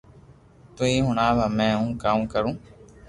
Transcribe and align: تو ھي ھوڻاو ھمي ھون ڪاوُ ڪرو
تو 0.75 0.81
ھي 0.89 0.95
ھوڻاو 1.05 1.37
ھمي 1.47 1.69
ھون 1.77 1.89
ڪاوُ 2.01 2.21
ڪرو 2.33 2.51